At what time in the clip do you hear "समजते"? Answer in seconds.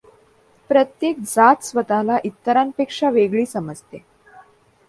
3.45-4.03